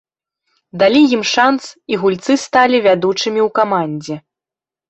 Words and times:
Далі 0.83 1.01
ім 1.17 1.23
шанц, 1.33 1.63
і 1.95 2.01
гульцы 2.05 2.39
сталі 2.47 2.77
вядучымі 2.89 3.39
ў 3.47 3.49
камандзе. 3.61 4.15